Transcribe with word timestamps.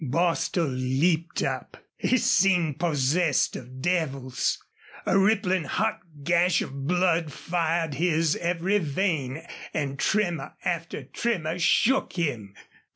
Bostil 0.03 0.65
leaped 0.65 1.43
up. 1.43 1.77
He 1.95 2.17
seemed 2.17 2.79
possessed 2.79 3.55
of 3.55 3.83
devils. 3.83 4.57
A 5.05 5.15
rippling 5.15 5.65
hot 5.65 5.99
gash 6.23 6.63
of 6.63 6.87
blood 6.87 7.31
fired 7.31 7.93
his 7.93 8.35
every 8.37 8.79
vein 8.79 9.43
and 9.75 9.99
tremor 9.99 10.55
after 10.65 11.03
tremor 11.03 11.59
shook 11.59 12.13
him. 12.13 12.55